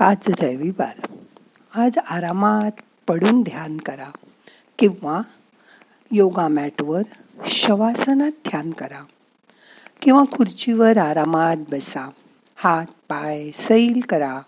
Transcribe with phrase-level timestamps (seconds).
[0.00, 1.06] आज रविवार.
[1.74, 2.70] आज आरामात
[3.08, 4.10] पडून ध्यान करा
[4.78, 5.22] किंवा
[6.10, 7.02] योगा मॅटवर
[7.46, 9.04] शवासनात ध्यान करा
[10.02, 12.10] किंवा खुर्चीवर आरामात बसा.
[12.54, 14.40] हात पाय सैल करा.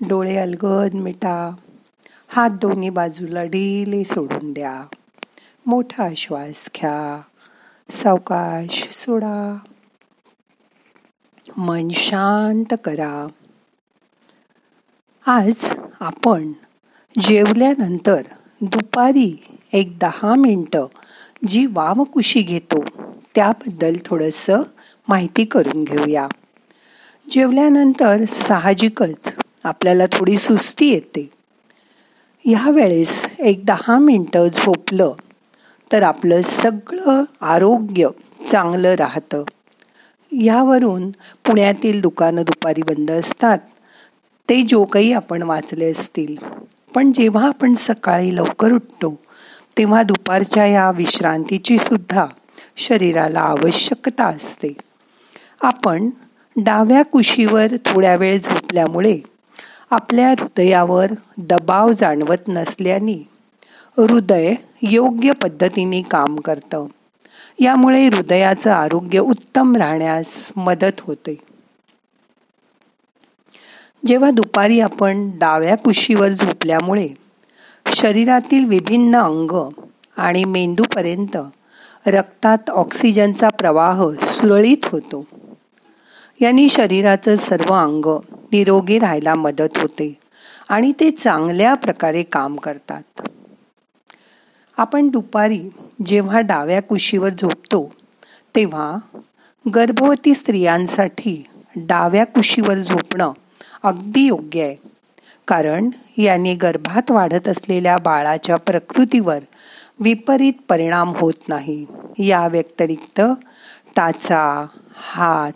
[0.00, 1.56] डोळे अलगद मिटा.
[2.28, 4.84] हात दोन्ही बाजूला ढिले सोडून द्या.
[5.66, 7.20] मोठा श्वास घ्या.
[7.90, 9.58] सावकाश सोडा.
[11.56, 13.26] मन शांत करा.
[15.30, 15.70] आज
[16.00, 16.52] आपण
[17.20, 18.22] जेवल्यानंतर
[18.60, 20.86] दुपारी एक दहा मिनटं
[21.48, 22.84] जी वामकुशी घेतो
[23.34, 24.62] त्याबद्दल थोडंसं
[25.08, 26.28] माहिती करून घेऊया.
[27.30, 29.32] जेवल्यानंतर साहजिकच
[29.64, 31.30] आपल्याला थोडी सुस्ती येते.
[32.44, 35.12] ह्या वेळेस एक दहा मिनटं झोपलं
[35.92, 38.08] तर आपलं सगळं आरोग्य
[38.50, 39.44] चांगलं राहतं.
[40.32, 41.10] यावरून
[41.46, 43.58] पुण्यातील दुकानं दुपारी बंद असतात.
[44.48, 46.36] ते जो काही आपण वाचले असतील.
[46.94, 49.18] पण जेव्हा आपण सकाळी लवकर उठतो
[49.78, 52.26] तेव्हा दुपारच्या या विश्रांतीची सुद्धा
[52.76, 54.74] शरीराला आवश्यकता असते.
[55.62, 56.10] आपण
[56.56, 59.18] डाव्या कुशीवर थोड्या वेळ झोपल्यामुळे
[59.90, 61.06] आपल्या हृदयावर
[61.38, 63.28] दबाव जाणवत नसल्याने
[63.96, 66.86] हृदय योग्य पद्धतीने काम करतं.
[67.60, 71.47] यामुळे हृदयाचं आरोग्य उत्तम राहण्यास मदत होते.
[74.08, 77.08] जेव्हा दुपारी आपण डाव्या कुशीवर झोपल्यामुळे
[77.86, 79.70] शरीरातील विभिन्न अंग
[80.16, 81.36] आणि मेंदूपर्यंत
[82.06, 85.26] रक्तात ऑक्सिजनचा प्रवाह सुरळीत होतो.
[86.40, 88.18] यांनी शरीराचं सर्व अंग
[88.52, 90.18] निरोगी राहायला मदत होते
[90.68, 93.28] आणि ते चांगल्या प्रकारे काम करतात.
[94.76, 95.62] आपण दुपारी
[96.06, 97.92] जेव्हा डाव्या कुशीवर झोपतो
[98.56, 98.96] तेव्हा
[99.74, 101.44] गर्भवती स्त्रियांसाठी
[101.76, 103.32] डाव्या कुशीवर झोपणं
[103.82, 104.76] अगदी योग्य आहे.
[105.48, 109.38] कारण याने गर्भात वाढत असलेल्या बाळाच्या प्रकृतीवर
[110.00, 111.86] विपरीत परिणाम होत नाही.
[112.18, 113.20] या व्यतिरिक्त
[113.96, 115.52] टाचा हात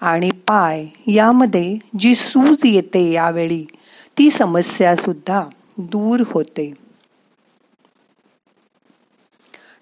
[0.00, 3.64] आणि पाय यामध्ये जी सूज येते यावेळी
[4.18, 5.44] ती समस्या सुद्धा
[5.78, 6.72] दूर होते.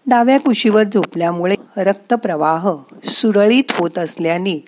[0.07, 2.71] डाव्या कुशीवर झोपल्यामुळे रक्तप्रवाह
[3.05, 4.65] सुरळीत होत असल्याने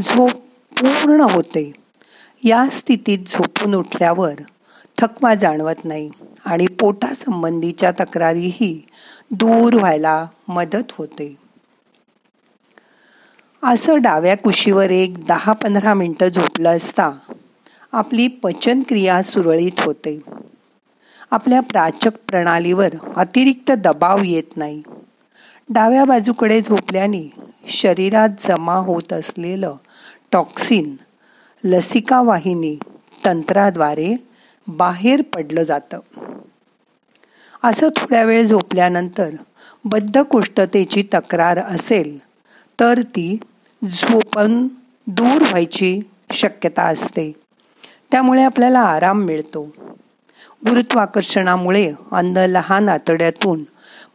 [0.00, 0.30] झोप
[0.72, 1.83] पूर्ण होते.
[2.44, 4.34] या स्थितीत झोपून उठल्यावर
[4.98, 6.10] थकवा जाणवत नाही
[6.44, 8.86] आणि पोटासंबंधीच्या तक्रारीही
[9.30, 11.36] दूर व्हायला मदत होते.
[13.62, 17.10] असं डाव्या कुशीवर एक दहा पंधरा मिनटं झोपलं असता
[17.92, 20.20] आपली पचनक्रिया सुरळीत होते.
[21.30, 24.82] आपल्या प्राचक प्रणालीवर अतिरिक्त दबाव येत नाही.
[25.68, 27.32] डाव्या बाजूकडे झोपल्याने
[27.68, 29.76] शरीरात जमा होत असलेलं
[30.32, 30.96] टॉक्सिन
[31.64, 32.78] लसिका वाहिनी
[33.24, 34.16] तंत्राद्वारे
[34.68, 35.98] बाहेर पडलं जातं.
[37.64, 39.28] असं थोड्या वेळ झोपल्यानंतर
[39.84, 42.18] बद्धकुष्ठतेची तक्रार असेल
[42.80, 43.38] तर ती
[43.84, 44.68] झोपून
[45.06, 46.00] दूर व्हायची
[46.32, 47.32] शक्यता असते.
[48.10, 49.74] त्यामुळे आपल्याला आराम मिळतो.
[50.68, 53.62] गुरुत्वाकर्षणामुळे अन्न लहान आतड्यातून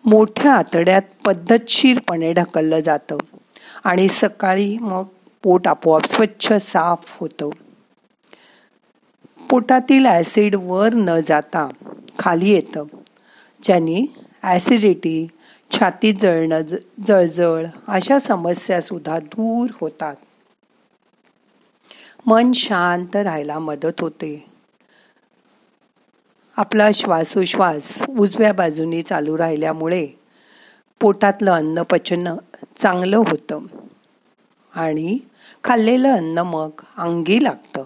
[0.06, 3.18] मोठ्या आतड्यात पद्धतशीरपणे ढकललं जातं
[3.84, 5.04] आणि सकाळी मग
[5.44, 7.50] पोट आपोआप स्वच्छ साफ होतं.
[9.50, 11.70] पोटातील ॲसिड वर न जाता
[12.20, 12.84] खाली येतं.
[13.64, 14.14] ज्याने
[14.44, 15.28] ॲसिडिटी
[15.72, 16.62] छातीत जळणं
[17.08, 20.16] जळजळ अशा समस्या सुद्धा दूर होतात.
[22.26, 24.46] मन शांत राहायला मदत होते.
[26.58, 30.08] आपला श्वासोश्वास उजव्या बाजूने चालू राहिल्यामुळे
[31.00, 32.36] पोटातलं अन्न पचन
[32.78, 33.66] चांगलं होतं.
[34.76, 35.18] आणि
[35.64, 37.84] खाल्लेलं अन्न मग अंगी लागतं.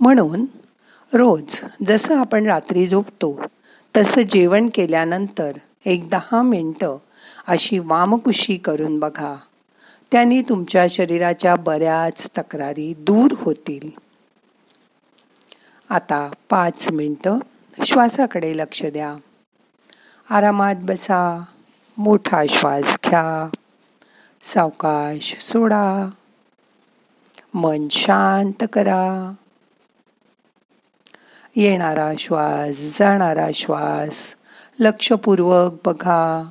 [0.00, 0.46] म्हणून
[1.14, 3.40] रोज जसं आपण रात्री झोपतो
[3.96, 5.52] तसं जेवण केल्यानंतर
[5.84, 6.96] एक दहा मिनटं
[7.46, 9.36] अशी वामकुशी करून बघा.
[10.12, 13.90] त्याने तुमच्या शरीराच्या बऱ्याच तक्रारी दूर होतील.
[15.90, 17.38] आता पाच मिनटं
[17.86, 19.16] श्वासाकडे लक्ष द्या.
[20.30, 21.44] आरामात बसा.
[21.98, 23.48] मोठा श्वास घ्या.
[24.42, 26.10] सावकाश सोडा.
[27.54, 29.32] मन शांत करा.
[31.56, 34.34] येणारा श्वास जाणारा श्वास
[34.80, 36.50] लक्षपूर्वक बघा.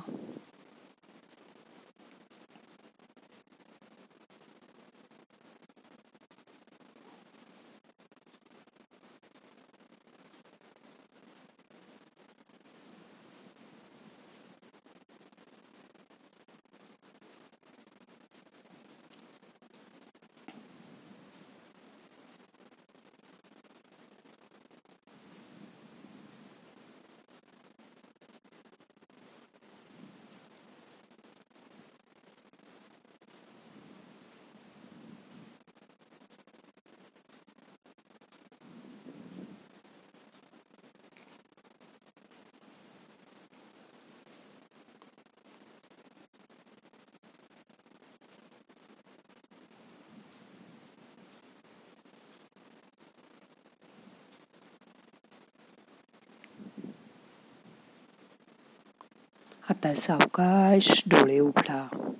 [59.72, 62.10] आता सावकाश डोळे उघडा.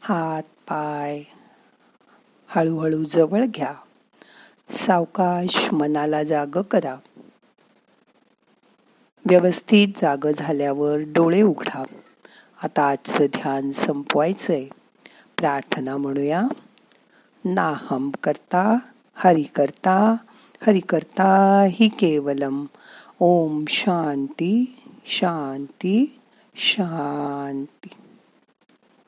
[0.00, 1.22] हात पाय
[2.46, 3.74] हळूहळू जवळ घ्या.
[4.70, 6.96] सावकाश मनाला जाग करा.
[9.30, 11.84] व्यवस्थित जाग झाल्यावर डोळे उघडा.
[12.62, 14.64] आता आजचं ध्यान संपवायचंय.
[15.38, 16.42] प्रार्थना म्हणूया.
[17.44, 18.78] नाहम करता
[19.14, 20.16] हरि करता
[20.66, 22.66] हरि करता हि केवलम.
[23.20, 26.17] ओम शांती शांती.
[26.58, 27.88] शांती.